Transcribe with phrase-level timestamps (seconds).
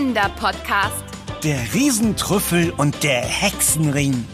[0.00, 1.04] Kinderpodcast.
[1.44, 4.24] Der Riesentrüffel und der Hexenring.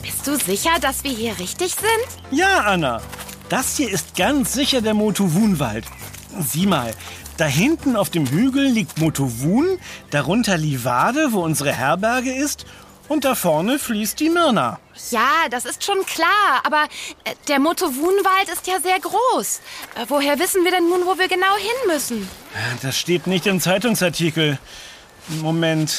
[0.00, 1.90] Bist du sicher, dass wir hier richtig sind?
[2.30, 3.02] Ja, Anna.
[3.50, 5.84] Das hier ist ganz sicher der Motowunwald.
[6.40, 6.94] Sieh mal,
[7.36, 9.78] da hinten auf dem Hügel liegt Motowun,
[10.10, 12.66] darunter Livade, wo unsere Herberge ist,
[13.08, 14.80] und da vorne fließt die Mirna.
[15.10, 16.84] Ja, das ist schon klar, aber
[17.24, 19.60] äh, der Motowunwald ist ja sehr groß.
[19.94, 22.28] Äh, woher wissen wir denn nun, wo wir genau hin müssen?
[22.82, 24.58] Das steht nicht im Zeitungsartikel.
[25.40, 25.96] Moment.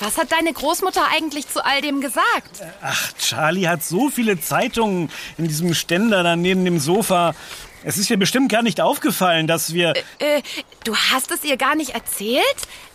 [0.00, 2.62] Was hat deine Großmutter eigentlich zu all dem gesagt?
[2.82, 7.34] Ach, Charlie hat so viele Zeitungen in diesem Ständer da neben dem Sofa.
[7.86, 9.90] Es ist ihr bestimmt gar nicht aufgefallen, dass wir.
[10.18, 10.42] Äh,
[10.82, 12.42] du hast es ihr gar nicht erzählt?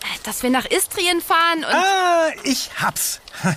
[0.02, 1.74] Äh, Dass wir nach Istrien fahren und...
[1.74, 3.22] Ah, ich hab's.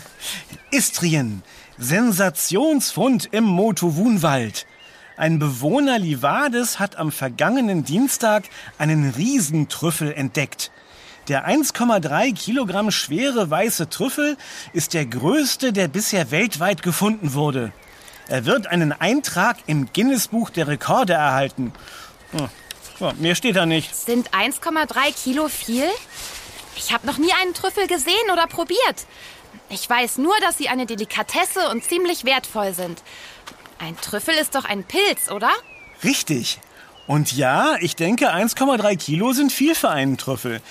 [0.71, 1.43] Istrien.
[1.77, 4.65] Sensationsfund im Motowunwald.
[5.17, 8.45] Ein Bewohner Livades hat am vergangenen Dienstag
[8.77, 10.71] einen Riesentrüffel entdeckt.
[11.27, 14.37] Der 1,3 Kilogramm schwere weiße Trüffel
[14.71, 17.73] ist der größte, der bisher weltweit gefunden wurde.
[18.27, 21.73] Er wird einen Eintrag im Guinness-Buch der Rekorde erhalten.
[22.31, 22.49] Hm,
[22.99, 23.93] so, mehr steht da nicht.
[23.95, 25.87] Sind 1,3 Kilo viel?
[26.75, 29.05] Ich habe noch nie einen Trüffel gesehen oder probiert.
[29.69, 33.01] Ich weiß nur, dass sie eine Delikatesse und ziemlich wertvoll sind.
[33.79, 35.51] Ein Trüffel ist doch ein Pilz, oder?
[36.03, 36.59] Richtig.
[37.07, 40.61] Und ja, ich denke, 1,3 Kilo sind viel für einen Trüffel.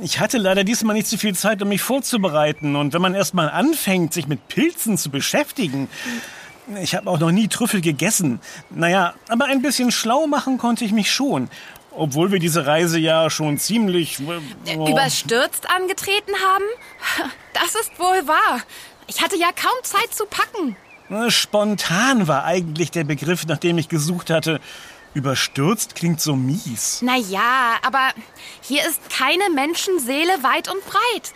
[0.00, 2.76] Ich hatte leider diesmal nicht so viel Zeit, um mich vorzubereiten.
[2.76, 5.88] Und wenn man erst mal anfängt, sich mit Pilzen zu beschäftigen.
[6.82, 8.40] Ich habe auch noch nie Trüffel gegessen.
[8.70, 11.48] Naja, aber ein bisschen schlau machen konnte ich mich schon.
[11.92, 14.18] Obwohl wir diese Reise ja schon ziemlich.
[14.76, 16.64] oh, Überstürzt angetreten haben?
[17.54, 18.60] Das ist wohl wahr.
[19.06, 20.76] Ich hatte ja kaum Zeit zu packen.
[21.30, 24.60] Spontan war eigentlich der Begriff, nach dem ich gesucht hatte.
[25.14, 27.00] Überstürzt klingt so mies.
[27.00, 28.10] Naja, aber
[28.60, 31.32] hier ist keine Menschenseele weit und breit.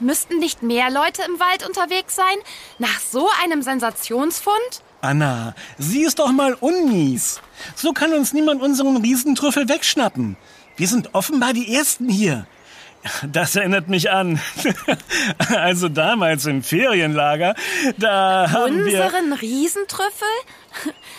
[0.00, 2.36] Müssten nicht mehr Leute im Wald unterwegs sein?
[2.78, 4.82] Nach so einem Sensationsfund?
[5.00, 7.40] Anna, sieh es doch mal unmies.
[7.74, 10.36] So kann uns niemand unseren Riesentrüffel wegschnappen.
[10.76, 12.46] Wir sind offenbar die Ersten hier.
[13.26, 14.40] Das erinnert mich an.
[15.48, 17.54] Also damals im Ferienlager,
[17.98, 19.04] da haben wir...
[19.04, 20.28] Unseren Riesentrüffel?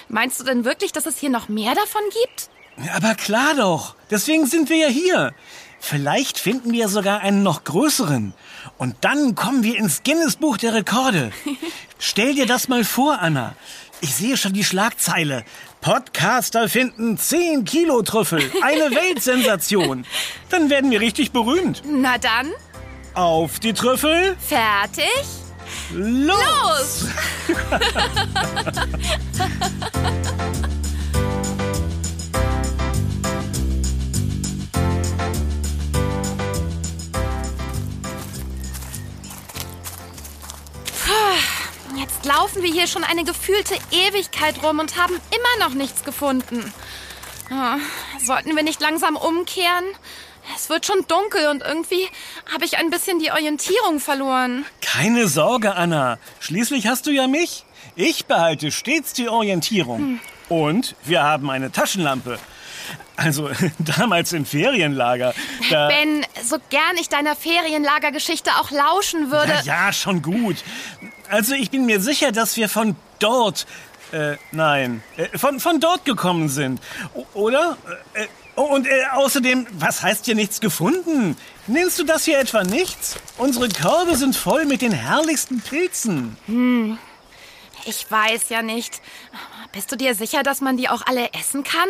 [0.07, 2.49] Meinst du denn wirklich, dass es hier noch mehr davon gibt?
[2.95, 3.95] Aber klar doch.
[4.09, 5.33] Deswegen sind wir ja hier.
[5.79, 8.33] Vielleicht finden wir sogar einen noch größeren.
[8.77, 11.31] Und dann kommen wir ins Guinness-Buch der Rekorde.
[11.99, 13.55] Stell dir das mal vor, Anna.
[14.01, 15.43] Ich sehe schon die Schlagzeile.
[15.81, 18.41] Podcaster finden 10 Kilo Trüffel.
[18.61, 20.05] Eine Weltsensation.
[20.49, 21.81] Dann werden wir richtig berühmt.
[21.85, 22.51] Na dann,
[23.13, 24.35] Auf die Trüffel.
[24.39, 25.05] fertig?
[25.93, 27.05] Los!
[27.05, 27.07] Los!
[42.23, 46.73] Jetzt laufen wir hier schon eine gefühlte Ewigkeit rum und haben immer noch nichts gefunden.
[47.51, 47.79] Ah,
[48.17, 49.83] sollten wir nicht langsam umkehren?
[50.55, 52.07] Es wird schon dunkel und irgendwie
[52.53, 54.63] habe ich ein bisschen die Orientierung verloren.
[54.79, 56.17] Keine Sorge, Anna.
[56.39, 57.65] Schließlich hast du ja mich.
[57.97, 60.21] Ich behalte stets die Orientierung.
[60.47, 62.39] Und wir haben eine Taschenlampe.
[63.17, 65.33] Also damals im Ferienlager.
[65.69, 69.53] Da, Ben, so gern ich deiner Ferienlagergeschichte auch lauschen würde.
[69.65, 70.57] Ja, schon gut.
[71.33, 73.65] Also ich bin mir sicher, dass wir von dort,
[74.11, 76.79] äh, nein, äh, von, von dort gekommen sind.
[77.15, 77.75] O oder?
[78.13, 81.35] Äh, oh, und äh, außerdem, was heißt hier nichts gefunden?
[81.65, 83.15] Nennst du das hier etwa nichts?
[83.39, 86.37] Unsere Körbe sind voll mit den herrlichsten Pilzen.
[87.85, 89.01] Ich weiß ja nicht.
[89.71, 91.89] Bist du dir sicher, dass man die auch alle essen kann?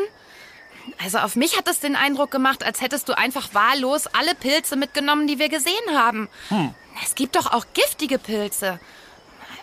[1.04, 4.78] Also auf mich hat es den Eindruck gemacht, als hättest du einfach wahllos alle Pilze
[4.78, 6.30] mitgenommen, die wir gesehen haben.
[7.04, 8.80] Es gibt doch auch giftige Pilze.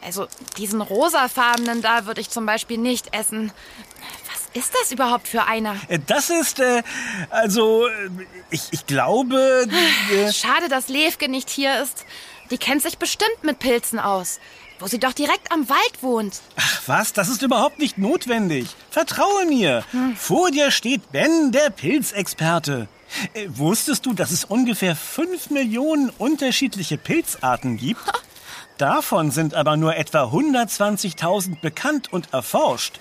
[0.03, 0.27] Also
[0.57, 3.53] diesen rosafarbenen da würde ich zum Beispiel nicht essen.
[4.33, 5.77] Was ist das überhaupt für einer?
[5.89, 6.83] Äh, Das ist, äh,
[7.31, 7.91] also, äh,
[8.51, 9.67] ich, ich glaube...
[10.13, 12.05] Äh, Schade, dass Levke nicht hier ist.
[12.51, 14.41] Die kennt sich bestimmt mit Pilzen aus.
[14.79, 16.41] Wo sie doch direkt am Wald wohnt.
[16.57, 18.67] Ach was, das ist überhaupt nicht notwendig.
[18.91, 19.85] Vertraue mir.
[20.17, 22.89] Vor dir steht Ben, der Pilzexperte.
[23.35, 28.01] Äh, wusstest du, dass es ungefähr fünf Millionen unterschiedliche Pilzarten gibt?
[28.81, 32.99] Davon sind aber nur etwa 120.000 bekannt und erforscht.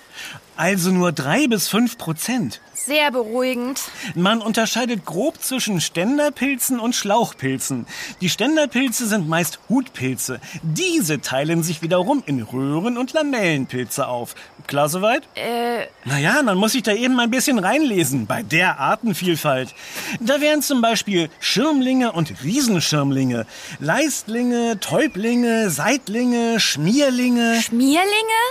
[0.59, 2.59] Also nur drei bis fünf Prozent.
[2.73, 3.79] Sehr beruhigend.
[4.13, 7.85] Man unterscheidet grob zwischen Ständerpilzen und Schlauchpilzen.
[8.19, 10.41] Die Ständerpilze sind meist Hutpilze.
[10.61, 14.35] Diese teilen sich wiederum in Röhren- und Lamellenpilze auf.
[14.67, 15.23] Klar soweit?
[15.35, 19.73] Äh, Naja, man muss sich da eben ein bisschen reinlesen bei der Artenvielfalt.
[20.19, 23.45] Da wären zum Beispiel Schirmlinge und Riesenschirmlinge,
[23.79, 27.61] Leistlinge, Täublinge, Seitlinge, Schmierlinge.
[27.61, 28.41] Schmierlinge?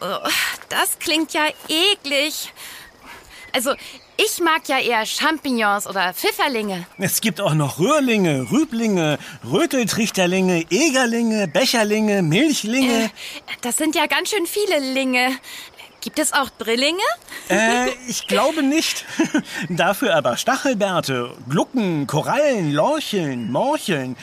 [0.00, 0.28] Oh,
[0.68, 2.52] das klingt ja eklig.
[3.52, 3.74] Also,
[4.16, 6.86] ich mag ja eher Champignons oder Pfifferlinge.
[6.98, 13.04] Es gibt auch noch Röhrlinge, Rüblinge, Röteltrichterlinge, Egerlinge, Becherlinge, Milchlinge.
[13.04, 13.08] Äh,
[13.60, 15.38] das sind ja ganz schön viele Linge.
[16.00, 17.02] Gibt es auch Drillinge?
[17.48, 19.04] Äh, ich glaube nicht.
[19.68, 24.16] Dafür aber Stachelbärte, Glucken, Korallen, Lorcheln, Morcheln.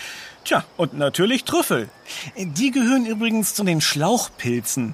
[0.45, 1.89] Tja, und natürlich Trüffel.
[2.37, 4.93] Die gehören übrigens zu den Schlauchpilzen.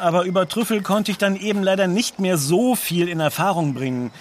[0.00, 4.12] Aber über Trüffel konnte ich dann eben leider nicht mehr so viel in Erfahrung bringen.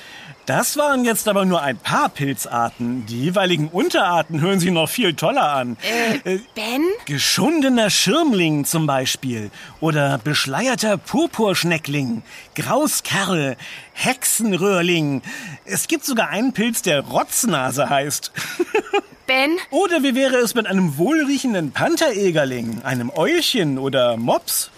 [0.48, 3.06] Das waren jetzt aber nur ein paar Pilzarten.
[3.06, 5.78] Die jeweiligen Unterarten hören sich noch viel toller an.
[6.24, 6.84] Äh, Ben?
[7.06, 12.24] Geschundener Schirmling zum Beispiel oder beschleierter Purpurschneckling,
[12.56, 13.56] Grauskerl,
[13.94, 15.22] Hexenröhrling.
[15.64, 18.32] Es gibt sogar einen Pilz, der Rotznase heißt.
[19.26, 19.58] Ben?
[19.72, 24.70] Oder wie wäre es mit einem wohlriechenden Pantheregerling, einem Eulchen oder Mops?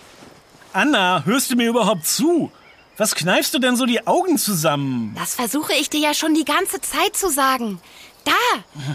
[0.74, 2.52] Anna, hörst du mir überhaupt zu?
[2.98, 5.16] Was kneifst du denn so die Augen zusammen?
[5.20, 7.80] Das versuche ich dir ja schon die ganze Zeit zu sagen.
[8.26, 8.32] Da,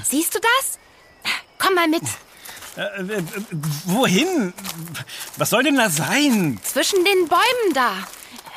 [0.03, 0.79] siehst du das?
[1.59, 2.03] Komm mal mit.
[2.77, 3.23] Äh, äh,
[3.85, 4.53] wohin?
[5.37, 6.59] Was soll denn da sein?
[6.63, 7.93] Zwischen den Bäumen da.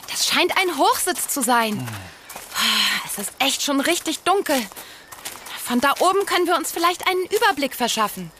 [0.09, 1.87] Das scheint ein Hochsitz zu sein.
[3.05, 4.55] Es ist echt schon richtig dunkel.
[5.65, 8.31] Von da oben können wir uns vielleicht einen Überblick verschaffen.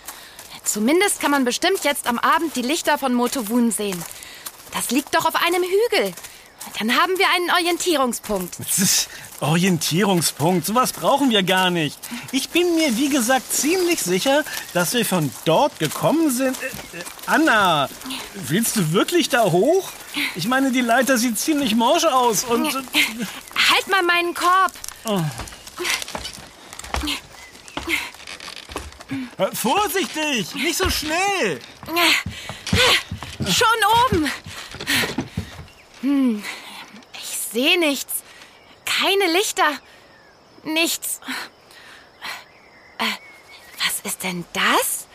[0.64, 4.00] Zumindest kann man bestimmt jetzt am Abend die Lichter von Motowun sehen.
[4.74, 6.14] Das liegt doch auf einem Hügel.
[6.78, 8.58] Dann haben wir einen Orientierungspunkt.
[9.40, 10.68] Orientierungspunkt.
[10.68, 11.98] Sowas brauchen wir gar nicht.
[12.32, 14.44] Ich bin mir, wie gesagt, ziemlich sicher,
[14.74, 16.56] dass wir von dort gekommen sind.
[16.62, 17.90] Äh, äh, Anna,
[18.34, 19.90] willst du wirklich da hoch?
[20.36, 22.66] Ich meine, die Leiter sieht ziemlich morsch aus und...
[22.74, 24.74] Halt mal meinen Korb.
[25.06, 25.24] äh,
[29.54, 31.60] vorsichtig, nicht so schnell.
[33.40, 34.32] Schon oben.
[36.02, 36.44] Hm,
[37.14, 38.24] ich sehe nichts.
[38.86, 39.80] Keine Lichter.
[40.64, 41.20] Nichts.
[42.98, 43.04] Äh,
[43.84, 45.08] was ist denn das?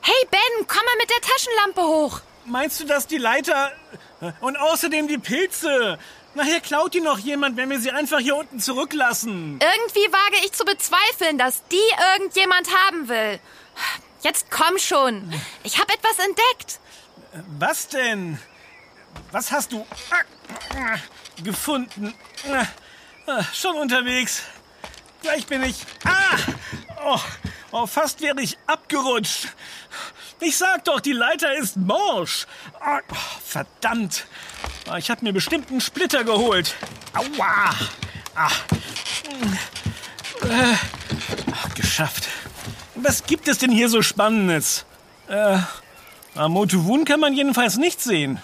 [0.00, 2.20] Hey Ben, komm mal mit der Taschenlampe hoch.
[2.44, 3.72] Meinst du, dass die Leiter...
[4.20, 5.98] äh, Und außerdem die Pilze...
[6.34, 9.60] Nachher klaut die noch jemand, wenn wir sie einfach hier unten zurücklassen.
[9.60, 11.76] Irgendwie wage ich zu bezweifeln, dass die
[12.16, 13.38] irgendjemand haben will.
[14.22, 15.32] Jetzt komm schon.
[15.62, 16.80] Ich habe etwas entdeckt.
[17.58, 18.38] Was denn?
[19.30, 20.22] Was hast du ah,
[20.76, 20.96] ah,
[21.42, 22.14] gefunden?
[23.26, 24.42] Ah, Schon unterwegs.
[25.22, 25.76] Gleich bin ich.
[26.04, 26.36] Ah!
[27.04, 27.20] Oh,
[27.72, 29.48] oh, fast wäre ich abgerutscht.
[30.40, 32.46] Ich sag doch, die Leiter ist morsch.
[32.80, 33.14] Oh,
[33.44, 34.26] verdammt.
[34.88, 36.74] Ah, Ich habe mir bestimmt einen Splitter geholt.
[37.14, 37.70] Aua!
[39.28, 39.58] Hm.
[40.50, 40.74] Äh,
[41.52, 42.28] ach, geschafft.
[42.94, 44.84] Was gibt es denn hier so Spannendes?
[45.28, 45.58] Äh,
[46.34, 48.40] am Motowun kann man jedenfalls nichts sehen.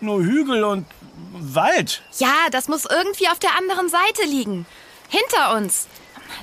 [0.00, 0.86] Nur Hügel und
[1.32, 2.02] Wald.
[2.18, 4.66] Ja, das muss irgendwie auf der anderen Seite liegen.
[5.08, 5.86] Hinter uns.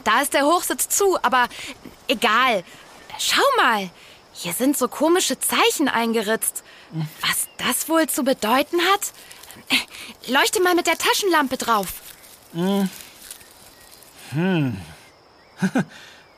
[0.03, 1.47] Da ist der Hochsitz zu, aber
[2.07, 2.63] egal.
[3.17, 3.89] Schau mal.
[4.33, 6.63] Hier sind so komische Zeichen eingeritzt.
[7.21, 9.13] Was das wohl zu bedeuten hat?
[10.27, 11.93] Leuchte mal mit der Taschenlampe drauf.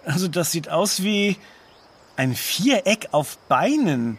[0.04, 1.38] Also das sieht aus wie
[2.16, 4.18] ein Viereck auf Beinen.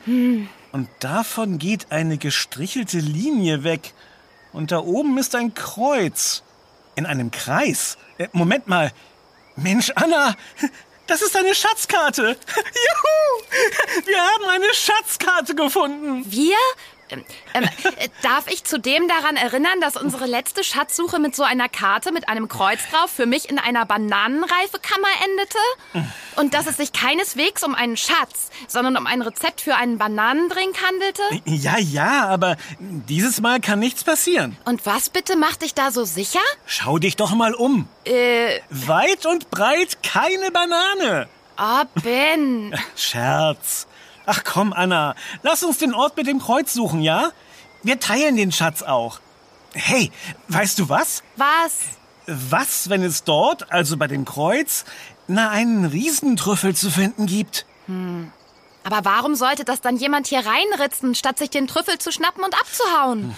[0.70, 3.92] Und davon geht eine gestrichelte Linie weg.
[4.52, 6.44] Und da oben ist ein Kreuz.
[6.94, 7.98] In einem Kreis.
[8.18, 8.92] Äh, Moment mal.
[9.56, 10.36] Mensch, Anna,
[11.06, 12.22] das ist eine Schatzkarte.
[12.56, 14.06] Juhu!
[14.06, 16.24] Wir haben eine Schatzkarte gefunden.
[16.30, 16.56] Wir?
[17.12, 17.64] Ähm, ähm,
[17.98, 22.28] äh, darf ich zudem daran erinnern, dass unsere letzte Schatzsuche mit so einer Karte mit
[22.28, 26.06] einem Kreuz drauf für mich in einer Bananenreifekammer endete?
[26.36, 30.76] Und dass es sich keineswegs um einen Schatz, sondern um ein Rezept für einen Bananendrink
[30.82, 31.22] handelte?
[31.44, 34.56] Ja, ja, aber dieses Mal kann nichts passieren.
[34.64, 36.40] Und was bitte macht dich da so sicher?
[36.66, 37.88] Schau dich doch mal um.
[38.04, 41.28] Äh, Weit und breit keine Banane.
[41.58, 42.74] oh Ben.
[42.96, 43.86] Scherz.
[44.26, 47.30] Ach komm, Anna, lass uns den Ort mit dem Kreuz suchen, ja?
[47.82, 49.20] Wir teilen den Schatz auch.
[49.74, 50.12] Hey,
[50.48, 51.22] weißt du was?
[51.36, 51.72] Was?
[52.26, 54.84] Was, wenn es dort, also bei dem Kreuz,
[55.26, 57.66] na einen Riesentrüffel zu finden gibt?
[58.84, 62.54] Aber warum sollte das dann jemand hier reinritzen, statt sich den Trüffel zu schnappen und
[62.54, 63.36] abzuhauen?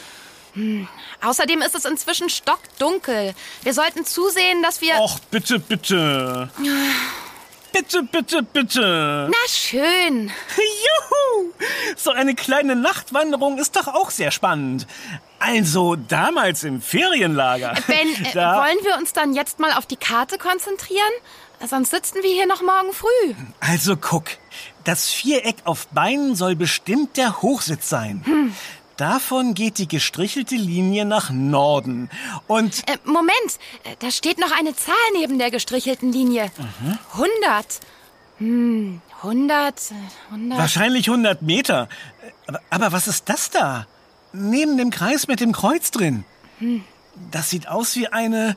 [1.23, 3.35] Außerdem ist es inzwischen stockdunkel.
[3.63, 4.95] Wir sollten zusehen, dass wir...
[4.99, 6.51] Och, bitte, bitte.
[7.75, 9.29] Bitte, bitte, bitte.
[9.29, 10.31] Na schön.
[10.57, 11.53] Juhu!
[11.97, 14.87] So eine kleine Nachtwanderung ist doch auch sehr spannend.
[15.41, 17.75] Also damals im Ferienlager.
[17.89, 21.03] Ben, äh, wollen wir uns dann jetzt mal auf die Karte konzentrieren?
[21.67, 23.35] Sonst sitzen wir hier noch morgen früh.
[23.59, 24.27] Also guck,
[24.85, 28.55] das Viereck auf Beinen soll bestimmt der Hochsitz sein.
[28.97, 32.09] Davon geht die gestrichelte Linie nach Norden.
[32.47, 33.35] Und Äh, Moment,
[33.85, 36.51] äh, da steht noch eine Zahl neben der gestrichelten Linie.
[37.15, 37.81] 100.
[38.39, 39.95] Hm, 100, äh,
[40.31, 40.59] 100.
[40.59, 41.89] wahrscheinlich 100 Meter.
[42.47, 43.87] Aber, aber was ist das da?
[44.33, 46.25] Neben dem Kreis mit dem Kreuz drin.
[47.31, 48.57] Das sieht aus wie eine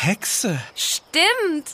[0.00, 0.58] Hexe.
[0.76, 1.68] Stimmt.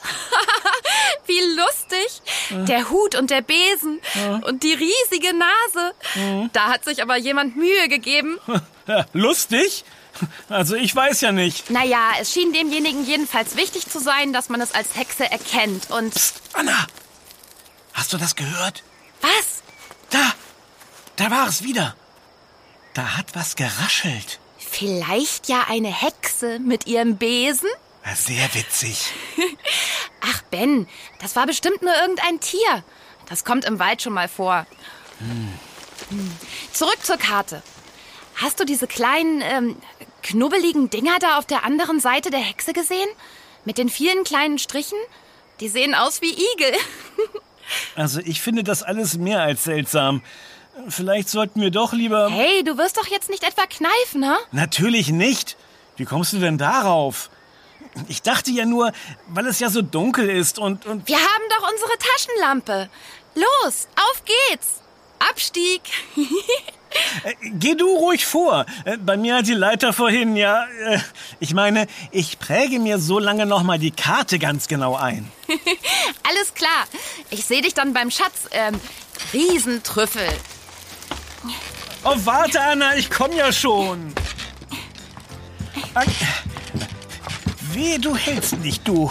[1.27, 2.23] Wie lustig.
[2.67, 4.01] Der Hut und der Besen
[4.47, 6.49] und die riesige Nase.
[6.53, 8.39] Da hat sich aber jemand Mühe gegeben.
[8.87, 9.85] Ja, lustig?
[10.49, 11.71] Also ich weiß ja nicht.
[11.71, 15.91] Naja, es schien demjenigen jedenfalls wichtig zu sein, dass man es als Hexe erkennt.
[15.91, 16.87] Und Psst, Anna,
[17.93, 18.83] hast du das gehört?
[19.21, 19.63] was?
[20.11, 20.33] Da,
[21.17, 21.97] da war es wieder.
[22.95, 24.39] Da hat was geraschelt.
[24.59, 27.69] Vielleicht ja eine Hexe mit ihrem Besen?
[28.15, 29.13] Sehr witzig.
[30.21, 30.87] Ach, Ben,
[31.21, 32.85] das war bestimmt nur irgendein Tier.
[33.29, 34.67] Das kommt im Wald schon mal vor.
[35.19, 35.53] Hm.
[36.73, 37.63] Zurück zur Karte.
[38.37, 39.77] Hast du diese kleinen, ähm,
[40.23, 43.09] knubbeligen Dinger da auf der anderen Seite der Hexe gesehen?
[43.65, 44.99] Mit den vielen kleinen Strichen?
[45.61, 46.73] Die sehen aus wie Igel.
[47.97, 50.21] Also ich finde das alles mehr als seltsam.
[50.89, 52.29] Vielleicht sollten wir doch lieber...
[52.29, 54.37] Hey, du wirst doch jetzt nicht etwa kneifen, ne?
[54.53, 55.57] Natürlich nicht.
[55.97, 57.31] Wie kommst du denn darauf?
[58.09, 58.93] Ich dachte ja nur,
[59.29, 62.89] weil es ja so dunkel ist und, und Wir haben doch unsere Taschenlampe.
[63.35, 64.81] Los, auf geht's.
[65.31, 65.81] Abstieg.
[67.25, 68.67] Äh, Geh du ruhig vor.
[68.85, 70.65] Äh, Bei mir hat die Leiter vorhin, ja.
[70.87, 70.99] äh,
[71.41, 75.31] Ich meine, ich präge mir so lange noch mal die Karte ganz genau ein.
[76.29, 76.85] Alles klar.
[77.31, 78.49] Ich sehe dich dann beim Schatz.
[78.53, 78.81] Ähm,
[79.33, 80.29] Riesentrüffel.
[82.05, 84.13] Oh, warte, Anna, ich komm ja schon.
[85.95, 86.07] An
[87.75, 89.11] Weh, du hältst nicht, du.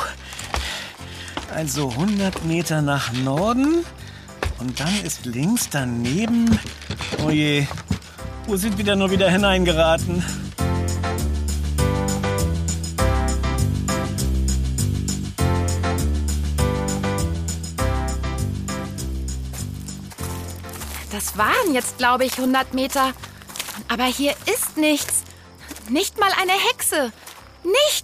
[1.54, 3.86] Also 100 Meter nach Norden.
[4.60, 6.60] Und dann ist links daneben...
[7.26, 7.68] Oh je,
[8.48, 10.24] wo sind wir denn nur wieder hineingeraten?
[21.12, 23.12] Das waren jetzt, glaube ich, 100 Meter.
[23.90, 25.24] Aber hier ist nichts.
[25.90, 27.12] Nicht mal eine Hexe.
[27.64, 28.03] Nichts.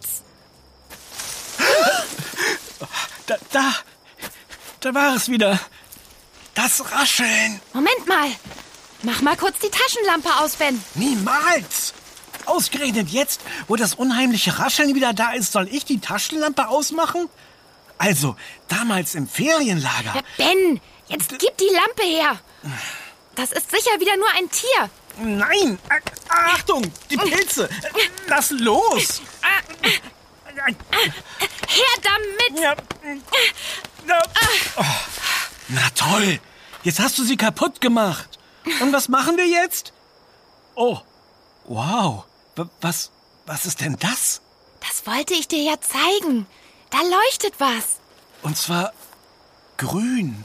[3.29, 3.74] Da, da,
[4.79, 5.59] da war es wieder.
[6.55, 7.62] Das Rascheln.
[7.74, 8.27] Moment mal.
[9.03, 10.83] Mach mal kurz die Taschenlampe aus, Ben.
[10.95, 11.93] Niemals!
[12.48, 17.29] Ausgerechnet jetzt, wo das unheimliche Rascheln wieder da ist, soll ich die Taschenlampe ausmachen?
[18.00, 18.36] Also,
[18.67, 20.15] damals im Ferienlager.
[20.15, 22.39] Ja, Ben, jetzt gib die Lampe her.
[23.36, 24.89] Das ist sicher wieder nur ein Tier.
[25.21, 25.77] Nein!
[25.89, 26.91] Ä- Achtung!
[27.12, 27.69] Die Pilze!
[28.27, 29.21] Lass los!
[30.65, 32.63] Her damit.
[32.63, 32.75] Ja.
[34.77, 34.83] Oh.
[35.69, 36.39] Na toll!
[36.83, 38.39] Jetzt hast du sie kaputt gemacht.
[38.81, 39.93] Und was machen wir jetzt?
[40.75, 40.99] Oh,
[41.65, 42.25] wow.
[42.81, 43.11] Was,
[43.45, 44.41] was ist denn das?
[44.81, 46.47] Das wollte ich dir ja zeigen.
[46.89, 47.99] Da leuchtet was.
[48.41, 48.93] Und zwar
[49.77, 50.43] grün.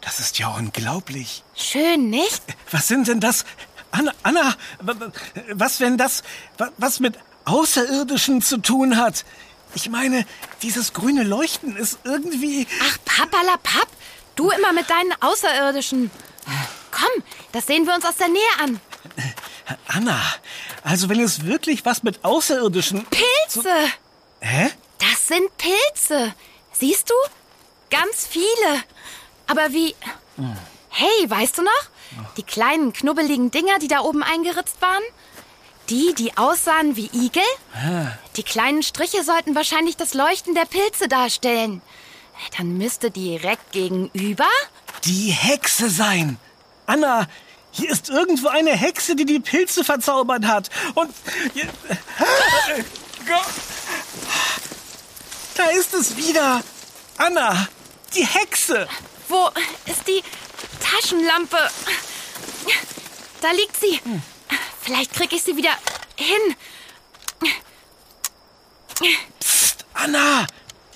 [0.00, 1.44] Das ist ja unglaublich.
[1.54, 2.42] Schön, nicht?
[2.70, 3.44] Was sind denn das?
[3.92, 4.54] Anna, Anna,
[5.52, 6.22] was wenn das
[6.58, 9.24] wa- was mit Außerirdischen zu tun hat?
[9.74, 10.26] Ich meine,
[10.62, 12.66] dieses grüne Leuchten ist irgendwie...
[12.82, 13.88] Ach, Papalapap.
[14.34, 16.10] Du immer mit deinen Außerirdischen.
[16.90, 18.80] Komm, das sehen wir uns aus der Nähe an.
[19.86, 20.20] Anna,
[20.82, 23.06] also wenn es wirklich was mit Außerirdischen...
[23.06, 23.74] Pilze.
[24.40, 24.70] Hä?
[24.98, 26.34] Das sind Pilze.
[26.72, 27.14] Siehst du?
[27.90, 28.82] Ganz viele.
[29.46, 29.94] Aber wie...
[30.88, 31.70] Hey, weißt du noch?
[32.36, 35.02] Die kleinen, knubbeligen Dinger, die da oben eingeritzt waren?
[35.88, 37.42] Die, die aussahen wie Igel?
[38.36, 41.82] Die kleinen Striche sollten wahrscheinlich das Leuchten der Pilze darstellen.
[42.56, 44.48] Dann müsste direkt gegenüber...
[45.04, 46.38] Die Hexe sein.
[46.86, 47.26] Anna,
[47.72, 50.70] hier ist irgendwo eine Hexe, die die Pilze verzaubert hat.
[50.94, 51.12] Und...
[55.54, 56.62] Da ist es wieder.
[57.18, 57.68] Anna,
[58.14, 58.88] die Hexe.
[59.28, 59.48] Wo
[59.86, 60.22] ist die
[60.80, 61.58] Taschenlampe?
[63.40, 64.00] Da liegt sie.
[64.80, 65.70] Vielleicht krieg ich sie wieder
[66.16, 66.56] hin.
[69.40, 70.46] Psst, Anna,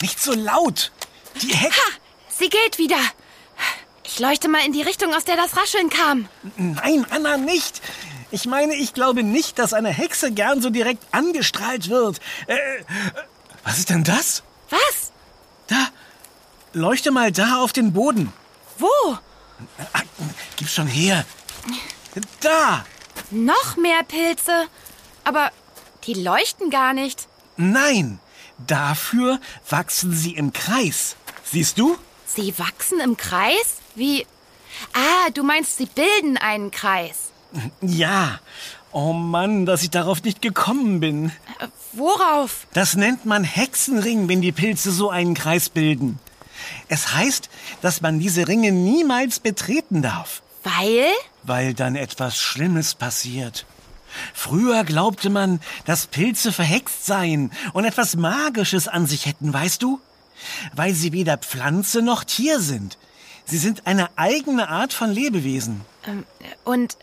[0.01, 0.93] nicht so laut.
[1.43, 1.81] Die Hexe...
[1.81, 1.93] Ha,
[2.29, 2.99] sie geht wieder.
[4.05, 6.29] Ich leuchte mal in die Richtung, aus der das Rascheln kam.
[6.57, 7.83] Nein, Anna, nicht.
[8.31, 12.21] Ich meine, ich glaube nicht, dass eine Hexe gern so direkt angestrahlt wird.
[12.47, 12.85] Äh, äh,
[13.65, 14.43] was ist denn das?
[14.71, 15.13] Was?
[15.67, 15.89] Da,
[16.73, 18.33] leuchte mal da auf den Boden.
[18.79, 18.89] Wo?
[19.93, 20.03] Ah,
[20.57, 21.25] gib schon her.
[22.41, 22.85] Da!
[23.31, 24.67] Noch mehr Pilze.
[25.25, 25.51] Aber
[26.05, 27.29] die leuchten gar nicht.
[27.57, 28.21] Nein,
[28.67, 31.17] dafür wachsen sie im Kreis.
[31.45, 31.97] Siehst du?
[32.27, 33.77] Sie wachsen im Kreis?
[33.95, 34.27] Wie?
[34.93, 37.31] Ah, du meinst, sie bilden einen Kreis.
[37.81, 38.41] Ja.
[38.93, 41.31] Oh Mann, dass ich darauf nicht gekommen bin.
[41.59, 42.67] Äh, worauf?
[42.73, 46.19] Das nennt man Hexenring, wenn die Pilze so einen Kreis bilden.
[46.89, 47.51] Es heißt,
[47.83, 50.43] dass man diese Ringe niemals betreten darf.
[50.67, 51.13] Weil?
[51.45, 53.67] Weil dann etwas Schlimmes passiert.
[54.35, 60.01] Früher glaubte man, dass Pilze verhext seien und etwas Magisches an sich hätten, weißt du?
[60.75, 62.99] Weil sie weder Pflanze noch Tier sind.
[63.45, 65.83] Sie sind eine eigene Art von Lebewesen.
[66.07, 66.25] Ähm,
[66.65, 66.97] und äh,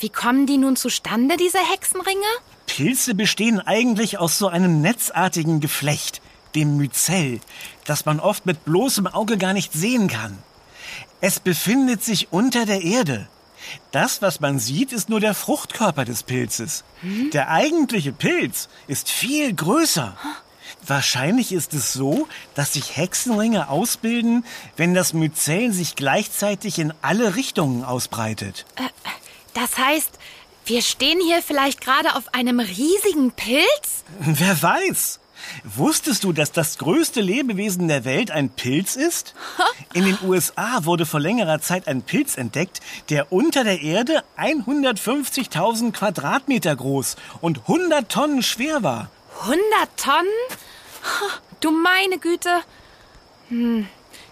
[0.00, 2.26] wie kommen die nun zustande, diese Hexenringe?
[2.66, 6.20] Pilze bestehen eigentlich aus so einem netzartigen Geflecht,
[6.56, 7.40] dem Myzell,
[7.84, 10.38] das man oft mit bloßem Auge gar nicht sehen kann.
[11.20, 13.28] Es befindet sich unter der Erde.
[13.92, 16.84] Das, was man sieht, ist nur der Fruchtkörper des Pilzes.
[17.00, 17.30] Hm?
[17.30, 20.16] Der eigentliche Pilz ist viel größer.
[20.86, 24.44] Wahrscheinlich ist es so, dass sich Hexenringe ausbilden,
[24.76, 28.66] wenn das Myzel sich gleichzeitig in alle Richtungen ausbreitet.
[28.76, 28.82] Äh,
[29.54, 30.18] das heißt,
[30.66, 34.04] wir stehen hier vielleicht gerade auf einem riesigen Pilz?
[34.18, 35.20] Wer weiß?
[35.64, 39.34] Wusstest du, dass das größte Lebewesen der Welt ein Pilz ist?
[39.92, 45.92] In den USA wurde vor längerer Zeit ein Pilz entdeckt, der unter der Erde 150.000
[45.92, 49.10] Quadratmeter groß und 100 Tonnen schwer war.
[49.42, 49.60] 100
[49.96, 50.28] Tonnen?
[51.60, 52.50] Du meine Güte.
[53.48, 53.86] Hm.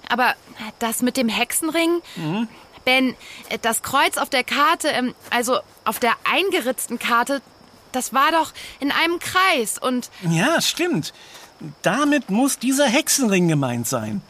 [0.09, 0.35] Aber
[0.78, 2.02] das mit dem Hexenring?
[2.16, 2.49] Mhm.
[2.85, 3.14] Ben,
[3.62, 7.40] das Kreuz auf der Karte, ähm, also auf der eingeritzten Karte,
[7.93, 10.11] das war doch in einem Kreis und.
[10.29, 11.12] Ja, stimmt.
[11.83, 14.21] Damit muss dieser Hexenring gemeint sein.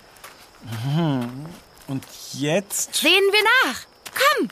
[0.95, 1.47] Hm.
[1.89, 2.95] Und jetzt.
[2.95, 3.81] Sehen wir nach.
[4.13, 4.49] Komm,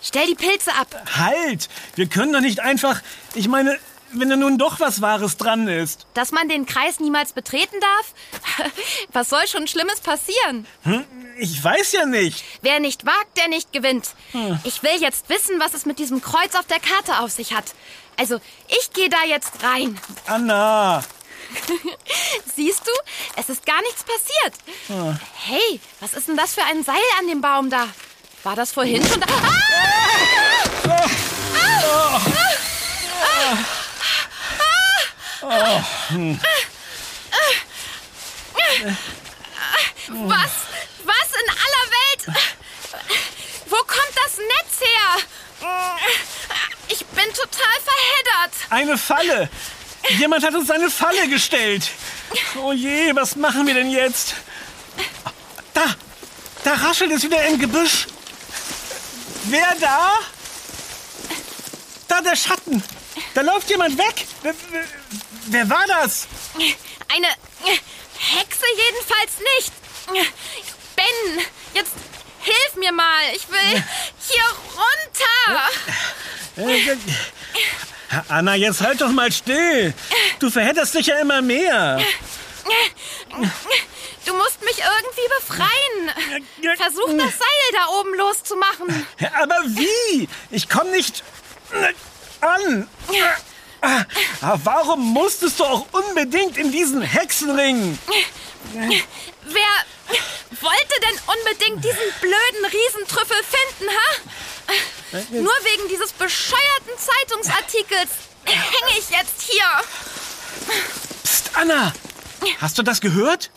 [0.00, 0.88] stell die Pilze ab.
[1.16, 1.68] Halt!
[1.96, 3.02] Wir können doch nicht einfach.
[3.34, 3.78] Ich meine,
[4.12, 6.06] wenn da nun doch was Wahres dran ist.
[6.14, 8.70] Dass man den Kreis niemals betreten darf?
[9.12, 10.66] Was soll schon Schlimmes passieren?
[10.82, 11.04] Hm?
[11.38, 12.44] Ich weiß ja nicht.
[12.62, 14.10] Wer nicht wagt, der nicht gewinnt.
[14.32, 14.58] Hm.
[14.64, 17.64] Ich will jetzt wissen, was es mit diesem Kreuz auf der Karte auf sich hat.
[18.18, 19.98] Also, ich gehe da jetzt rein.
[20.26, 21.02] Anna!
[22.54, 22.92] Siehst du,
[23.36, 24.54] es ist gar nichts passiert.
[24.88, 25.18] Hm.
[25.34, 27.86] Hey, was ist denn das für ein Seil an dem Baum da?
[28.42, 29.26] War das vorhin schon da?
[30.86, 31.06] Ah!
[31.58, 32.39] Ah!
[40.08, 40.50] Was?
[41.04, 42.22] Was in aller Welt?
[43.66, 45.08] Wo kommt das Netz her?
[46.88, 48.52] Ich bin total verheddert.
[48.70, 49.48] Eine Falle.
[50.18, 51.90] Jemand hat uns eine Falle gestellt.
[52.56, 54.34] Oh je, was machen wir denn jetzt?
[55.74, 55.94] Da,
[56.64, 58.06] da raschelt es wieder im Gebüsch.
[59.44, 60.18] Wer da?
[62.08, 62.82] Da der Schatten.
[63.34, 64.26] Da läuft jemand weg.
[65.50, 66.26] Wer war das?
[67.08, 67.26] Eine
[68.16, 69.72] Hexe jedenfalls nicht.
[70.96, 71.92] Ben, jetzt
[72.40, 73.22] hilf mir mal.
[73.34, 73.82] Ich will
[74.28, 75.70] hier runter.
[78.28, 79.94] Anna, jetzt halt doch mal still.
[80.38, 82.00] Du verhedderst dich ja immer mehr.
[84.26, 86.10] Du musst mich irgendwie befreien.
[86.76, 89.06] Versuch das Seil da oben loszumachen.
[89.40, 90.28] Aber wie?
[90.50, 91.22] Ich komme nicht
[92.40, 92.88] an.
[94.64, 97.98] Warum musstest du auch unbedingt in diesen Hexenring?
[98.72, 99.74] Wer
[100.60, 105.22] wollte denn unbedingt diesen blöden Riesentrüffel finden, ha?
[105.30, 108.10] Nur wegen dieses bescheuerten Zeitungsartikels
[108.44, 109.64] hänge ich jetzt hier.
[111.24, 111.92] Psst, Anna!
[112.60, 113.50] Hast du das gehört?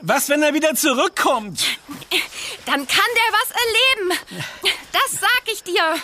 [0.00, 1.64] Was, wenn er wieder zurückkommt?
[2.66, 4.18] Dann kann der was erleben.
[4.92, 5.96] Das sag ich dir.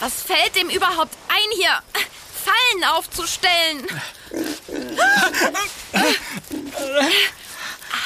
[0.00, 1.82] Was fällt dem überhaupt ein, hier
[2.44, 3.86] Fallen aufzustellen?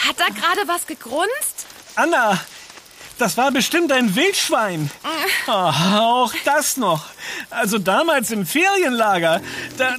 [0.07, 1.66] Hat da gerade was gegrunzt?
[1.96, 2.40] Anna,
[3.18, 4.90] das war bestimmt ein Wildschwein.
[5.46, 7.05] Oh, auch das noch.
[7.50, 9.42] Also damals im Ferienlager.
[9.76, 9.96] Da...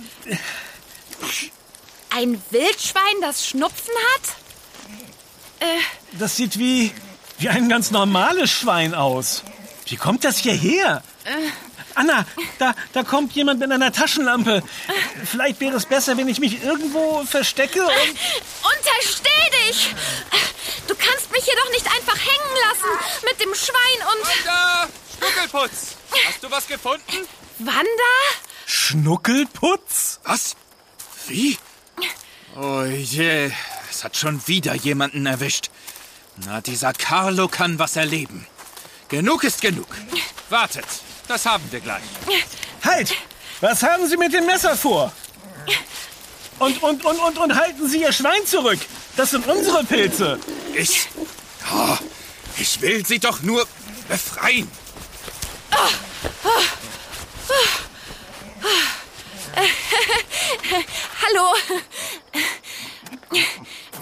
[2.09, 5.67] Ein Wildschwein, das Schnupfen hat?
[5.67, 5.79] Äh.
[6.13, 6.91] Das sieht wie,
[7.37, 9.43] wie ein ganz normales Schwein aus.
[9.85, 11.03] Wie kommt das hierher?
[11.23, 11.29] Äh.
[11.95, 12.25] Anna,
[12.59, 14.63] da, da kommt jemand mit einer Taschenlampe.
[15.25, 17.91] Vielleicht wäre es besser, wenn ich mich irgendwo verstecke und...
[17.91, 19.29] Untersteh
[19.67, 19.93] dich!
[20.87, 24.25] Du kannst mich hier doch nicht einfach hängen lassen mit dem Schwein und...
[24.27, 24.89] Holger!
[25.19, 25.95] Schnuckelputz!
[26.27, 27.27] Hast du was gefunden?
[27.59, 27.87] Wanda?
[28.65, 30.19] Schnuckelputz?
[30.23, 30.55] Was?
[31.27, 31.57] Wie?
[32.55, 33.51] Oh je,
[33.89, 35.69] es hat schon wieder jemanden erwischt.
[36.45, 38.47] Na, dieser Carlo kann was erleben.
[39.07, 39.87] Genug ist genug.
[40.49, 40.85] Wartet,
[41.27, 42.03] das haben wir gleich.
[42.83, 43.13] Halt!
[43.61, 45.11] Was haben Sie mit dem Messer vor?
[46.59, 48.79] Und, und, und, und, und halten Sie Ihr Schwein zurück.
[49.15, 50.39] Das sind unsere Pilze.
[50.73, 51.07] Ich.
[51.71, 51.97] Oh,
[52.57, 53.67] ich will sie doch nur
[54.07, 54.69] befreien.
[61.21, 61.53] Hallo.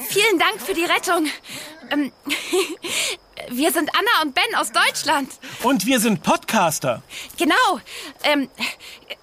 [0.09, 1.29] Vielen Dank für die Rettung.
[1.91, 2.11] Ähm,
[3.51, 5.31] Wir sind Anna und Ben aus Deutschland.
[5.63, 7.01] Und wir sind Podcaster.
[7.39, 7.79] Genau.
[8.23, 8.49] Ähm,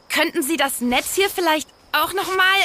[0.09, 2.59] könnten Sie das Netz hier vielleicht auch noch mal?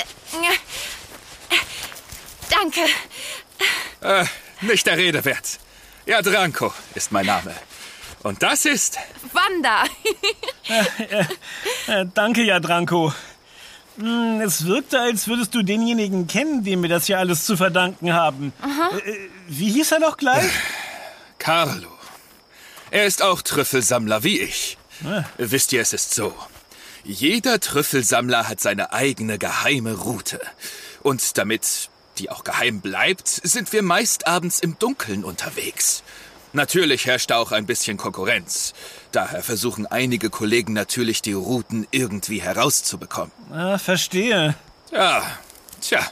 [2.49, 2.79] Danke.
[4.01, 4.25] Äh,
[4.61, 5.59] nicht der Rede wert.
[6.05, 7.53] Ja, Dranko ist mein Name.
[8.23, 8.97] Und das ist.
[9.33, 9.83] Wanda.
[11.87, 13.13] Äh, danke, Jadranko.
[13.97, 18.13] Hm, Es wirkte, als würdest du denjenigen kennen, dem wir das hier alles zu verdanken
[18.13, 18.53] haben.
[19.05, 20.49] Äh, äh, wie hieß er noch gleich?
[21.39, 21.89] Carlo.
[22.89, 24.77] Er ist auch Trüffelsammler wie ich.
[25.05, 25.23] Ah.
[25.37, 26.33] Wisst ihr, es ist so.
[27.03, 30.39] Jeder Trüffelsammler hat seine eigene geheime Route.
[31.01, 36.03] Und damit die auch geheim bleibt, sind wir meist abends im Dunkeln unterwegs.
[36.53, 38.73] Natürlich herrscht da auch ein bisschen Konkurrenz.
[39.11, 43.31] Daher versuchen einige Kollegen natürlich, die Routen irgendwie herauszubekommen.
[43.51, 44.55] Ah, verstehe.
[44.91, 45.23] Ja,
[45.79, 46.05] tja.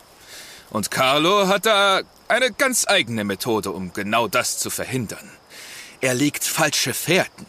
[0.70, 5.30] Und Carlo hat da eine ganz eigene Methode, um genau das zu verhindern.
[6.00, 7.46] Er legt falsche Fährten.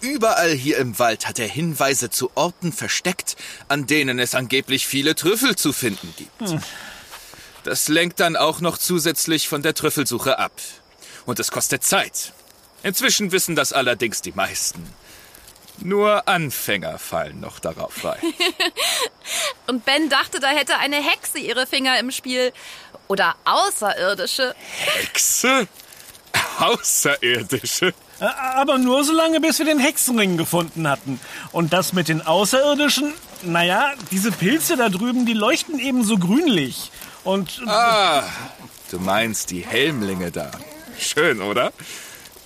[0.00, 3.36] Überall hier im Wald hat er Hinweise zu Orten versteckt,
[3.68, 6.60] an denen es angeblich viele Trüffel zu finden gibt.
[7.64, 10.52] Das lenkt dann auch noch zusätzlich von der Trüffelsuche ab.
[11.24, 12.32] Und es kostet Zeit.
[12.82, 14.86] Inzwischen wissen das allerdings die meisten.
[15.78, 18.20] Nur Anfänger fallen noch darauf rein.
[19.66, 22.52] Und Ben dachte, da hätte eine Hexe ihre Finger im Spiel.
[23.08, 24.54] Oder Außerirdische.
[24.76, 25.66] Hexe?
[26.58, 27.94] Außerirdische?
[28.20, 31.20] Aber nur so lange, bis wir den Hexenring gefunden hatten.
[31.52, 36.90] Und das mit den Außerirdischen, naja, diese Pilze da drüben, die leuchten eben so grünlich.
[37.24, 38.22] Und Ah,
[38.90, 40.50] du meinst die Helmlinge da.
[40.98, 41.72] Schön, oder?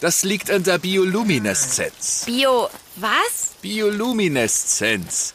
[0.01, 2.23] Das liegt an der Biolumineszenz.
[2.25, 2.71] Bio.
[2.97, 3.51] Was?
[3.63, 5.35] Biolumineszenz.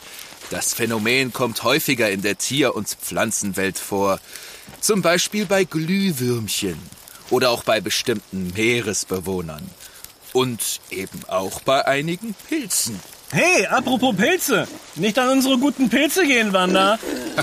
[0.50, 4.19] Das Phänomen kommt häufiger in der Tier- und Pflanzenwelt vor.
[4.80, 6.80] Zum Beispiel bei Glühwürmchen
[7.30, 9.69] oder auch bei bestimmten Meeresbewohnern.
[10.34, 13.00] Und eben auch bei einigen Pilzen.
[13.32, 14.67] hey, apropos Pilze.
[14.96, 17.00] Nicht an unsere guten Pilze gehen, Wanda.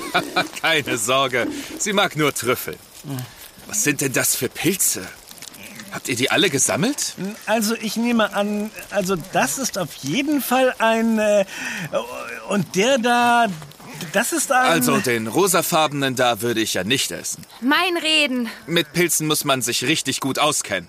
[0.60, 1.46] Keine Sorge,
[1.78, 2.76] sie mag nur Trüffel.
[3.66, 5.06] Was sind denn das für Pilze?
[5.92, 7.14] Habt ihr die alle gesammelt?
[7.46, 11.18] Also ich nehme an, also das ist auf jeden Fall ein...
[11.18, 11.44] Äh,
[12.48, 13.46] und der da,
[14.12, 14.70] das ist ein...
[14.70, 17.44] Also den rosafarbenen da würde ich ja nicht essen.
[17.60, 18.48] Mein Reden.
[18.66, 20.88] Mit Pilzen muss man sich richtig gut auskennen.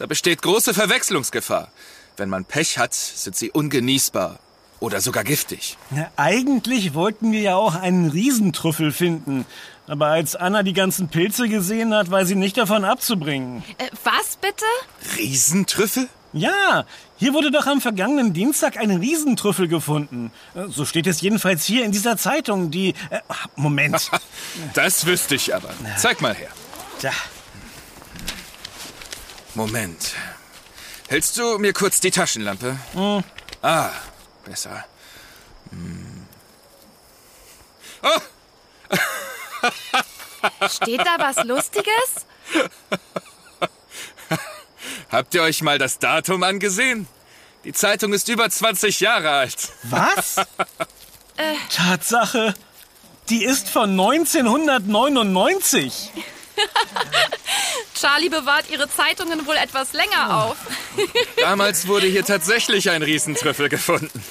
[0.00, 1.68] Da besteht große Verwechslungsgefahr.
[2.16, 4.38] Wenn man Pech hat, sind sie ungenießbar
[4.78, 5.76] oder sogar giftig.
[5.94, 9.44] Ja, eigentlich wollten wir ja auch einen Riesentrüffel finden.
[9.86, 13.62] Aber als Anna die ganzen Pilze gesehen hat, war sie nicht davon abzubringen.
[13.76, 14.64] Äh, was bitte?
[15.18, 16.08] Riesentrüffel?
[16.32, 16.86] Ja,
[17.18, 20.32] hier wurde doch am vergangenen Dienstag ein Riesentrüffel gefunden.
[20.54, 22.94] Äh, So steht es jedenfalls hier in dieser Zeitung, die...
[23.10, 23.20] Äh,
[23.54, 24.10] Moment.
[24.72, 25.68] Das wüsste ich aber.
[25.98, 26.48] Zeig mal her.
[27.00, 27.12] Tja,
[29.54, 30.12] Moment.
[31.08, 32.76] Hältst du mir kurz die Taschenlampe?
[33.62, 33.90] Ah,
[34.44, 34.84] besser.
[35.70, 36.26] Hm.
[38.02, 38.20] Oh,
[40.68, 42.26] Steht da was Lustiges?
[45.10, 47.06] habt ihr euch mal das Datum angesehen?
[47.64, 49.68] Die Zeitung ist über 20 Jahre alt.
[49.82, 50.36] was?
[51.74, 52.54] Tatsache,
[53.28, 56.10] die ist von 1999.
[57.94, 60.56] Charlie bewahrt ihre Zeitungen wohl etwas länger auf.
[61.36, 64.22] Damals wurde hier tatsächlich ein Riesentrüffel gefunden.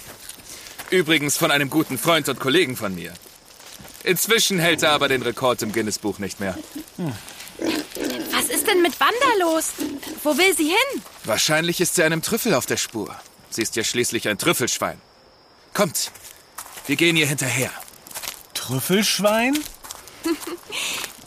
[0.90, 3.14] Übrigens von einem guten Freund und Kollegen von mir.
[4.04, 6.58] Inzwischen hält er aber den Rekord im Guinness-Buch nicht mehr.
[8.32, 9.74] Was ist denn mit Wanda los?
[10.24, 11.04] Wo will sie hin?
[11.26, 13.16] Wahrscheinlich ist sie einem Trüffel auf der Spur.
[13.50, 15.00] Sie ist ja schließlich ein Trüffelschwein.
[15.74, 16.12] Kommt,
[16.88, 17.72] wir gehen ihr hinterher.
[18.54, 19.58] Trüffelschwein?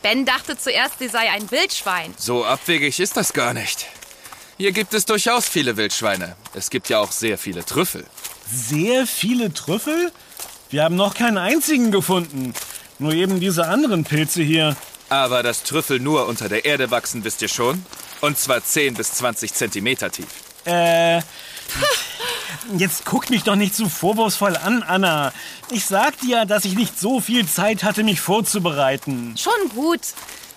[0.03, 2.13] Ben dachte zuerst, sie sei ein Wildschwein.
[2.19, 3.87] So abwegig ist das gar nicht.
[4.59, 6.37] Hier gibt es durchaus viele Wildschweine.
[6.55, 8.05] Es gibt ja auch sehr viele Trüffel.
[8.51, 10.13] Sehr viele Trüffel?
[10.71, 12.53] Wir haben noch keinen einzigen gefunden.
[12.99, 14.77] Nur eben diese anderen Pilze hier.
[15.09, 17.85] Aber dass Trüffel nur unter der Erde wachsen, wisst ihr schon?
[18.21, 20.29] Und zwar 10 bis 20 Zentimeter tief.
[20.65, 21.21] Äh.
[22.77, 25.33] Jetzt guck mich doch nicht so vorwurfsvoll an, Anna.
[25.71, 29.35] Ich sag dir, dass ich nicht so viel Zeit hatte, mich vorzubereiten.
[29.37, 30.01] Schon gut.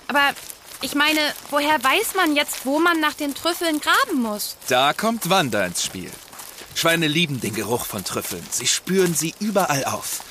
[0.07, 0.33] Aber
[0.81, 4.57] ich meine, woher weiß man jetzt, wo man nach den Trüffeln graben muss?
[4.67, 6.11] Da kommt Wanda ins Spiel.
[6.75, 8.45] Schweine lieben den Geruch von Trüffeln.
[8.51, 10.21] Sie spüren sie überall auf.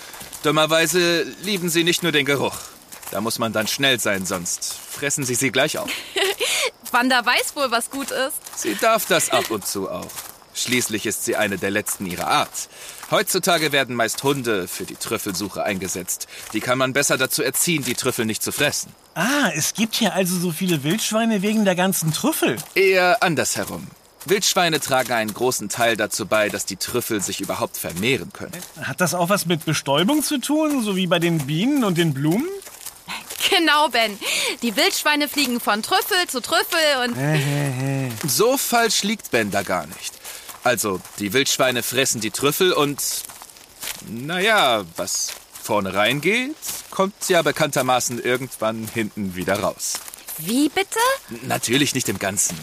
[0.42, 2.57] Dummerweise lieben sie nicht nur den Geruch.
[3.11, 5.88] Da muss man dann schnell sein, sonst fressen sie sie gleich auf.
[6.92, 8.37] Wanda weiß wohl, was gut ist.
[8.57, 10.07] Sie darf das ab und zu auch.
[10.55, 12.69] Schließlich ist sie eine der letzten ihrer Art.
[13.11, 16.27] Heutzutage werden meist Hunde für die Trüffelsuche eingesetzt.
[16.53, 18.95] Die kann man besser dazu erziehen, die Trüffel nicht zu fressen.
[19.14, 22.57] Ah, es gibt hier also so viele Wildschweine wegen der ganzen Trüffel.
[22.75, 23.87] Eher andersherum.
[24.27, 28.57] Wildschweine tragen einen großen Teil dazu bei, dass die Trüffel sich überhaupt vermehren können.
[28.81, 32.14] Hat das auch was mit Bestäubung zu tun, so wie bei den Bienen und den
[32.14, 32.49] Blumen?
[33.51, 34.19] Genau, Ben.
[34.62, 38.29] Die Wildschweine fliegen von Trüffel zu Trüffel und...
[38.29, 40.14] So falsch liegt Ben da gar nicht.
[40.64, 43.00] Also, die Wildschweine fressen die Trüffel und...
[44.09, 46.57] Naja, was vorne reingeht,
[46.90, 49.94] kommt ja bekanntermaßen irgendwann hinten wieder raus.
[50.38, 50.98] Wie bitte?
[51.46, 52.59] Natürlich nicht im Ganzen.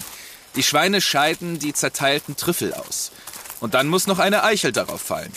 [0.56, 3.12] Die Schweine scheiden die zerteilten Trüffel aus.
[3.60, 5.32] Und dann muss noch eine Eichel darauf fallen.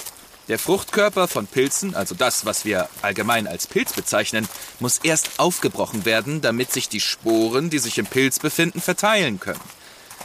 [0.48, 4.48] Der Fruchtkörper von Pilzen, also das, was wir allgemein als Pilz bezeichnen,
[4.80, 9.60] muss erst aufgebrochen werden, damit sich die Sporen, die sich im Pilz befinden, verteilen können.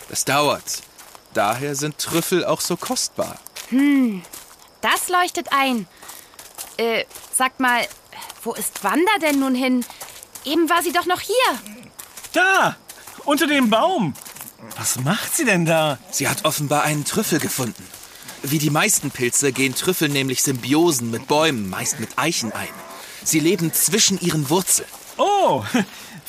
[0.10, 0.82] Das dauert.
[1.34, 3.38] Daher sind Trüffel auch so kostbar.
[4.82, 5.88] Das leuchtet ein.
[6.78, 7.88] Äh, sag mal,
[8.44, 9.86] wo ist Wanda denn nun hin?
[10.46, 11.36] Eben war sie doch noch hier.
[12.34, 12.78] Da,
[13.26, 14.14] unter dem Baum.
[14.78, 15.98] Was macht sie denn da?
[16.12, 17.86] Sie hat offenbar einen Trüffel gefunden.
[18.42, 22.70] Wie die meisten Pilze gehen Trüffel nämlich Symbiosen mit Bäumen, meist mit Eichen ein.
[23.24, 24.88] Sie leben zwischen ihren Wurzeln.
[25.18, 25.64] Oh,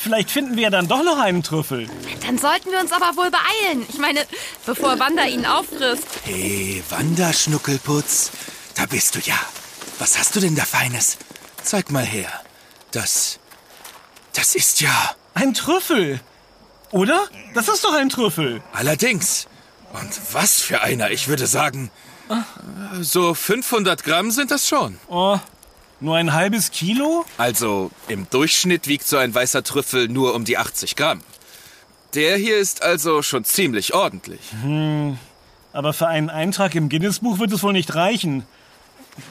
[0.01, 1.87] vielleicht finden wir ja dann doch noch einen Trüffel.
[2.25, 3.85] Dann sollten wir uns aber wohl beeilen.
[3.87, 4.25] Ich meine,
[4.65, 6.05] bevor Wanda ihn auffrisst.
[6.23, 8.31] Hey, Wanderschnuckelputz,
[8.75, 9.39] da bist du ja.
[9.99, 11.17] Was hast du denn da Feines?
[11.63, 12.31] Zeig mal her.
[12.91, 13.39] Das.
[14.33, 15.15] Das ist ja.
[15.33, 16.19] Ein Trüffel.
[16.91, 17.27] Oder?
[17.53, 18.61] Das ist doch ein Trüffel.
[18.73, 19.47] Allerdings.
[19.93, 21.91] Und was für einer, ich würde sagen.
[23.01, 24.97] So 500 Gramm sind das schon.
[25.07, 25.37] Oh,
[26.01, 27.25] nur ein halbes Kilo?
[27.37, 31.21] Also im Durchschnitt wiegt so ein weißer Trüffel nur um die 80 Gramm.
[32.13, 34.41] Der hier ist also schon ziemlich ordentlich.
[35.73, 38.45] Aber für einen Eintrag im Guinness-Buch wird es wohl nicht reichen.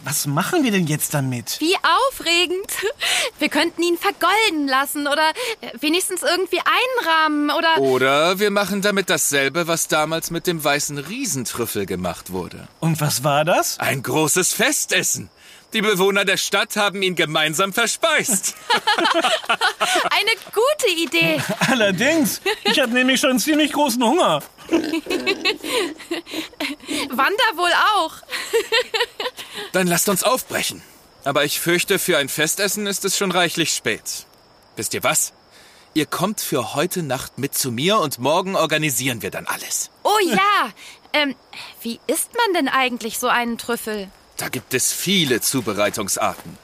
[0.04, 1.58] Was machen wir denn jetzt damit?
[1.60, 1.74] Wie
[2.08, 2.70] aufregend.
[3.38, 5.30] Wir könnten ihn vergolden lassen oder
[5.62, 7.78] äh, wenigstens irgendwie einrahmen oder...
[7.78, 12.68] Oder wir machen damit dasselbe, was damals mit dem weißen Riesentrüffel gemacht wurde.
[12.80, 13.78] Und was war das?
[13.78, 15.30] Ein großes Festessen.
[15.72, 18.56] Die Bewohner der Stadt haben ihn gemeinsam verspeist.
[20.10, 21.40] Eine gute Idee.
[21.70, 24.42] Allerdings, ich habe nämlich schon ziemlich großen Hunger.
[27.10, 28.14] Wanda wohl auch.
[29.72, 30.82] Dann lasst uns aufbrechen.
[31.22, 34.26] Aber ich fürchte, für ein Festessen ist es schon reichlich spät.
[34.76, 35.32] Wisst ihr was?
[35.94, 39.90] Ihr kommt für heute Nacht mit zu mir und morgen organisieren wir dann alles.
[40.04, 40.70] Oh ja.
[41.12, 41.34] Ähm,
[41.82, 44.08] wie isst man denn eigentlich so einen Trüffel?
[44.40, 46.56] Da gibt es viele Zubereitungsarten.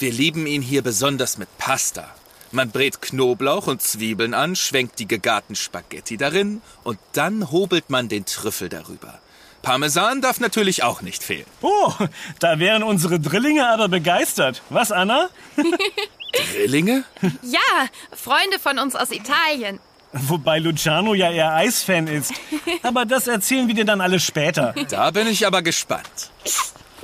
[0.00, 2.12] Wir lieben ihn hier besonders mit Pasta.
[2.50, 8.08] Man brät Knoblauch und Zwiebeln an, schwenkt die gegarten Spaghetti darin und dann hobelt man
[8.08, 9.20] den Trüffel darüber.
[9.62, 11.46] Parmesan darf natürlich auch nicht fehlen.
[11.62, 11.92] Oh,
[12.40, 14.62] da wären unsere Drillinge aber begeistert.
[14.68, 15.28] Was, Anna?
[16.54, 17.04] Drillinge?
[17.42, 19.78] Ja, Freunde von uns aus Italien.
[20.12, 22.32] Wobei Luciano ja eher Eisfan ist.
[22.82, 24.74] Aber das erzählen wir dir dann alles später.
[24.88, 26.32] Da bin ich aber gespannt.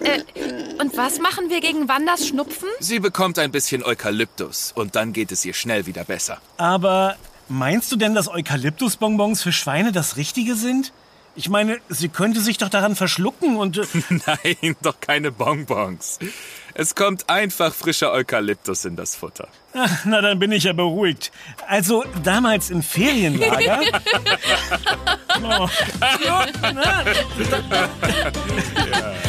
[0.00, 0.22] Äh,
[0.80, 2.68] und was machen wir gegen Wandas Schnupfen?
[2.80, 6.38] Sie bekommt ein bisschen Eukalyptus und dann geht es ihr schnell wieder besser.
[6.56, 7.16] Aber
[7.48, 10.92] meinst du denn, dass Eukalyptusbonbons für Schweine das Richtige sind?
[11.38, 13.76] Ich meine, sie könnte sich doch daran verschlucken und...
[13.76, 13.84] äh,
[14.26, 16.18] Nein, doch keine Bonbons.
[16.72, 19.48] Es kommt einfach frischer Eukalyptus in das Futter.
[19.74, 21.32] Ach, na, dann bin ich ja beruhigt.
[21.68, 23.80] Also, damals im Ferienlager...
[25.38, 25.68] Oh.
[26.24, 26.46] Ja,